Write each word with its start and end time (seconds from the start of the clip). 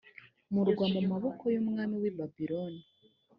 murwa 0.53 0.85
mu 0.93 1.01
maboko 1.11 1.43
y 1.53 1.57
umwami 1.61 1.95
w 2.01 2.03
i 2.09 2.11
babuloni 2.17 2.83